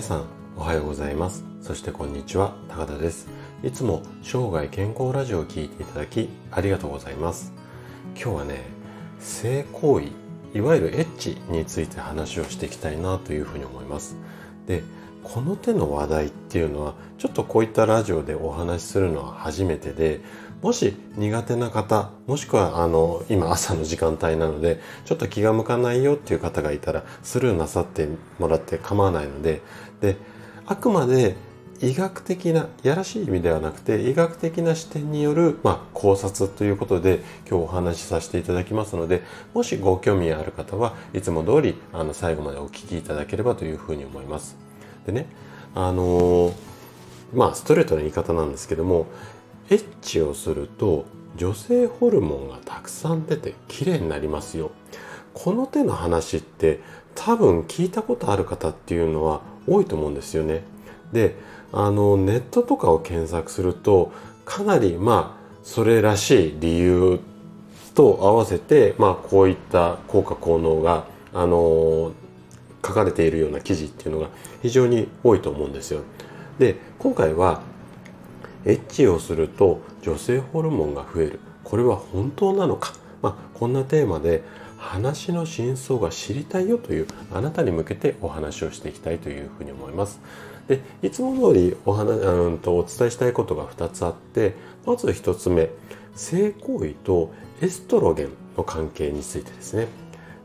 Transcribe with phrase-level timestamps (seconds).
[0.00, 0.24] 皆さん
[0.56, 1.44] おはようございます。
[1.60, 3.28] そしてこんにちは高田です。
[3.62, 7.52] いつも生涯健康ラジオを聴いていただきありがとうございます。
[8.14, 8.62] 今日はね
[9.18, 10.06] 性行為
[10.58, 14.16] いわゆるエッチについて話をしていきたいなというふうに思います。
[14.66, 14.84] で
[15.22, 20.20] この手の話題っていうのはちょっとこういったラジオでお話しするのは初めてで
[20.62, 29.62] もし苦手な方もしくはあの今朝の時間帯なのでちょっと気が向かないよっていう方がいたらスルーなさってもらって構わないので
[30.00, 30.16] で
[30.66, 31.36] あくまで
[31.82, 39.22] 医学的なやらしい意味ではなくて医学的な視点による、まあ、考察ということで今日お話しさせていただきますので
[39.54, 44.69] もしご興味ある方はいつも通りあの最後までお聞きいただければというふうに思います。
[45.10, 45.26] でね
[45.74, 46.54] あのー、
[47.34, 49.06] まあストレートな言い方なんですけども
[49.68, 51.04] エッチをすると
[51.36, 54.72] 女性ホルモンがたくさん出て綺麗になりますよ。
[55.32, 56.80] この手の話って
[57.14, 60.64] 多分聞いたことある方っていうのは多いと思うんですよね。
[61.12, 61.36] で
[61.72, 64.12] あのネットとかを検索すると
[64.44, 67.20] かなりまあそれらしい理由
[67.94, 72.12] と合わせて、まあ、こういった効果効能があの
[72.84, 74.28] 書かれているような記事っていうのが
[74.62, 76.02] 非常に多いと思うんですよ。
[76.58, 77.62] で今回は
[78.64, 82.92] エッチをすると女性ホルモンが増えるこれは本当なのか、
[83.22, 84.42] まあ、こんなテーマで
[84.76, 90.20] 話の真相が知りたいよというあなたに向けてお話をしていきたいというふうに思います。
[90.68, 94.54] でいつも通りお話うんとお伝えしたいことが2つあって
[94.86, 95.70] まず1つ目
[96.14, 99.88] 性行為とエストロゲンの関係についてですね。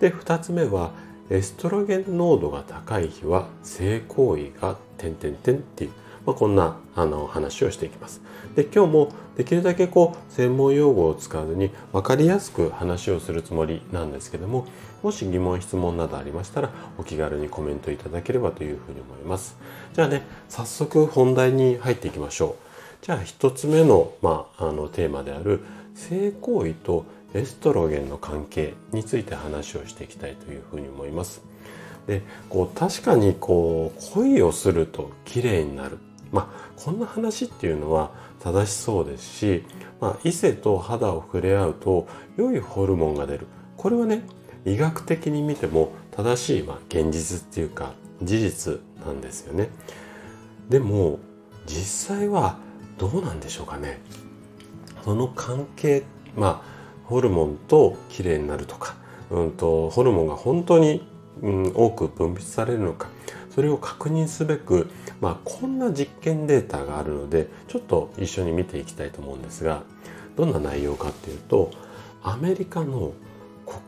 [0.00, 0.92] で2つ目は
[1.32, 5.90] エストロゲン濃度が高い日は性行為が点々点っていう
[6.26, 8.20] まあ、こんなあの話をしていきます。
[8.54, 14.66] で今日もできるだけこう専門用語を使わずに分かりやすく話をするつもりなんですけども
[15.02, 19.56] もし疑問質問などありましたらお気軽にコメントいただければというふうに思います。
[19.94, 22.56] じゃあね早速本題に入っていきましょ
[23.02, 23.04] う。
[23.04, 25.60] じゃあ一つ目の,、まあ、あのテーマである
[25.94, 27.04] 性行為と
[27.34, 31.42] エストロゲンの関係について話をしていきたいというふうに思います。
[32.06, 35.98] でこう確かにこう恋をすると綺麗になる。
[36.30, 38.10] まあこんな話っていうのは
[38.40, 39.64] 正しそうですし、
[40.00, 43.46] まあ、異性と肌を触れ合うと良いホルモンが出る。
[43.76, 44.24] これはね
[44.64, 49.70] 医学的に見ても正しい、まあ、現実っていうか事実なんですよね。
[50.68, 51.18] でも
[51.66, 52.58] 実際は
[52.98, 54.00] どうなんでしょうかね。
[55.04, 56.02] その関係
[56.36, 56.71] まあ
[57.12, 58.96] ホルモンと綺麗になるとか、
[59.30, 61.06] うんと、ホルモンが本当に、
[61.42, 63.08] うん、多く分泌されるのか
[63.54, 64.88] それを確認すべく、
[65.20, 69.82] まあ、こんな実験データがあるのでちょっと一緒に見ていきたいと思うんですが
[70.36, 71.70] どんな内容かっていうと
[72.22, 73.12] アメリカの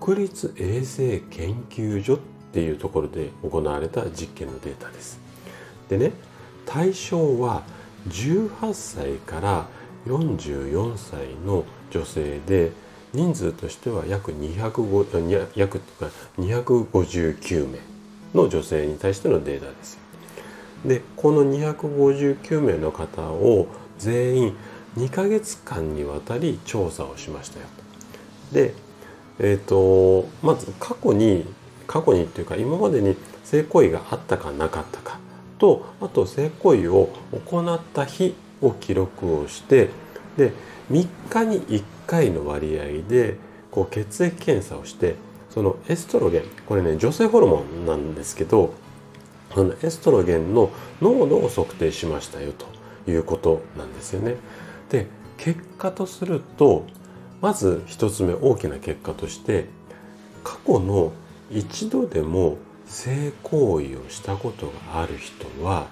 [0.00, 2.18] 国立衛生研究所っ
[2.52, 5.18] ていうところで行われた実験のデータです。
[5.88, 6.12] でね
[6.66, 7.62] 対象は
[8.08, 9.66] 18歳から
[10.06, 12.72] 44歳の女性で
[13.14, 15.80] 人数としては約205約
[16.38, 17.78] 259名
[18.34, 19.98] の女性に対してのデータです。
[20.84, 24.56] でこの259名の方を全員
[24.98, 27.66] 2ヶ月間にわたり調査をしましたよ。
[28.52, 28.74] で、
[29.38, 31.46] えーと、まず過去に
[31.86, 35.18] 過去にっていうか今までに性行為があったかなかったか
[35.58, 37.10] とあと性行為を
[37.46, 39.90] 行った日を記録をして
[40.36, 40.52] で
[40.90, 43.36] 3日に1回の割合で
[43.70, 45.16] こう血液検査をして
[45.50, 48.74] そのエストロゲンこれね女性ホルモンなんですけど
[49.54, 52.66] そのエストロゲンの濃度を測定しましたよと
[53.10, 54.36] いうことなんですよね。
[54.90, 55.06] で
[55.36, 56.86] 結果とすると
[57.40, 59.66] まず一つ目大きな結果として
[60.42, 61.12] 過去の
[61.50, 62.56] 一度でも
[62.86, 65.86] 性行為をしたことがある人は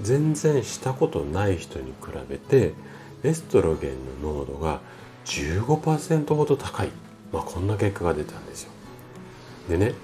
[0.00, 2.74] 全然したことない人に比べて
[3.24, 4.80] エストロゲンの濃度が
[5.24, 6.90] 15%ほど高い
[7.32, 8.70] まあ、こんな結果が出たんですよ。
[9.68, 9.94] でね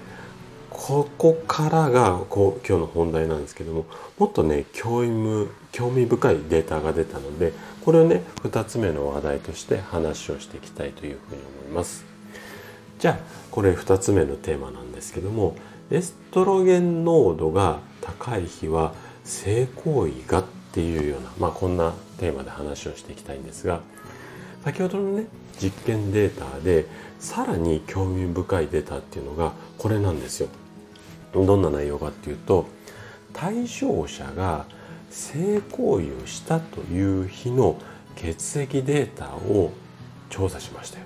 [0.69, 3.85] ここからがこう今日の本題なんですけども
[4.17, 12.05] もっとね興味興味深いデータが出たのでこれをね2つ目の話題として話をしていきたいというふうに思います。
[12.97, 13.19] じゃあ
[13.51, 15.55] これ2つ目のテーマなんですけども
[15.91, 18.93] エストロゲン濃度が高い日は
[19.23, 23.81] 性行為がっっていうような、まあ、こんなテーマで話をしていきたいんですが
[24.63, 25.25] 先ほどのね
[25.59, 26.85] 実験データで
[27.19, 30.47] さらに興味深いデータっていうのがこれなんですよ。
[31.33, 32.67] どんな内容かっていうと
[33.33, 34.65] 対象者が
[35.11, 37.77] 性行為をしたという日の
[38.15, 39.71] 血液データを
[40.29, 41.05] 調査しましたよ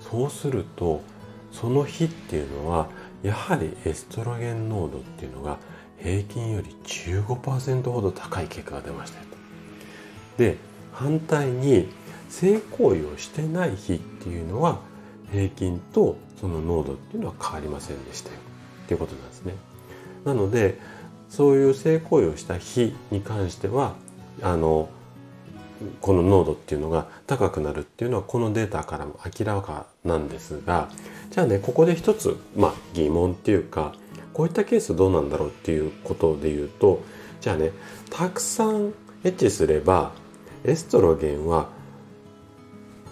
[0.00, 1.02] そうすると
[1.50, 2.88] その日っていうのは
[3.22, 5.58] やはりエストロゲン濃度っていうのが
[6.02, 9.20] 平均より15%ほど高い結果が出ました。
[10.36, 10.56] で
[10.92, 11.88] 反対に
[12.28, 14.80] 性行為をしてない日っていうのは
[15.30, 18.36] 平均とその濃度っていうのは変わりませんでしたよ
[18.84, 19.54] っていうことなんですね。
[20.24, 20.78] なので
[21.28, 23.94] そういう性行為をした日に関しては
[24.42, 24.88] あの
[26.00, 30.88] この濃度っていうのが高くなるっていうのはこのデータからも明らかなんですが
[31.30, 33.94] じゃあねここで一つ、まあ、疑問っていうか
[34.32, 37.02] こういったケースどうなんだろうっていうことで言うと
[37.40, 37.72] じゃあね
[38.10, 38.94] たくさん
[39.24, 40.12] エッチすれば
[40.64, 41.68] エストロゲンは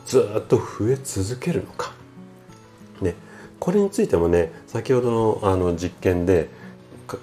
[0.07, 1.93] ずっと増え続けるのか。
[3.01, 3.15] ね、
[3.59, 6.49] これについてもね先ほどのあの実験で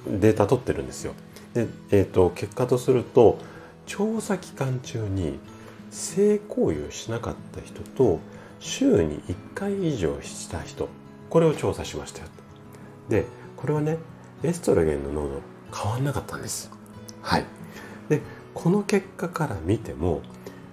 [0.07, 1.13] データ取ってるんですよ。
[1.53, 3.39] で、えーと、結果とすると
[3.85, 5.39] 調査期間中に
[5.91, 8.19] 性行為をしなかった人と
[8.59, 10.89] 週に1回以上した人
[11.29, 12.27] これを調査しましたよ。
[13.09, 13.25] で
[13.57, 13.97] これはね
[14.43, 15.41] エストロゲンの濃度
[15.75, 16.71] 変わんなかったんです。
[17.21, 17.45] はい。
[18.07, 18.21] で
[18.53, 20.21] この結果から見ても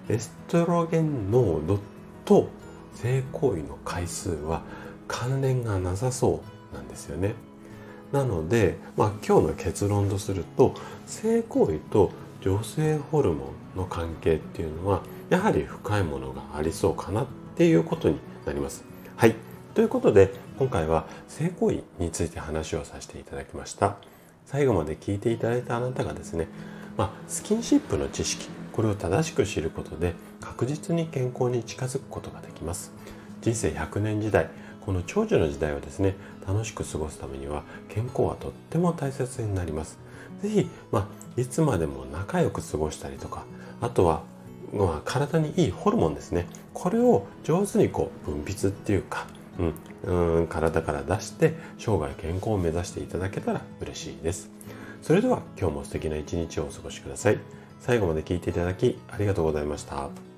[0.07, 1.79] エストロゲン濃度
[2.23, 2.49] と
[2.93, 4.63] 性行為の回数は
[5.07, 6.41] 関連がなさそ
[6.71, 7.33] うなんですよね。
[8.11, 12.11] なので、まあ、今日の結論とすると性行為と
[12.41, 18.83] 女性ホルモンの関係っていうのはやはり深いものがありそうかなっていうことになります。
[19.15, 19.35] はい。
[19.73, 23.97] ということで今回は性行為について話をさせていただきました。
[24.45, 26.47] 最後まで聞いていただいたあなたがですね、
[26.95, 32.93] まあ、スキンシップの知識これを正しく知ることで確実に健康に近づくことができます。
[33.41, 34.49] 人生100年時代
[34.85, 36.15] この長寿の時代をですね
[36.47, 39.99] 楽しく過ごすためには健康はとっても大切になります。
[40.41, 43.43] 是非、まあ、いつまでも仲良く過ごしたりとか
[43.81, 44.23] あとは、
[44.73, 46.47] まあ、体にいいホルモンですね。
[46.73, 49.27] これを上手にこう分泌っていうか
[49.59, 54.49] うん、うん体から出して生涯健康を目指していただけたら嬉しいです。
[55.01, 57.39] それでは今日も素敵な一日をお過ごしください。
[57.79, 60.34] 最後まで聞いていただきありがとうございました。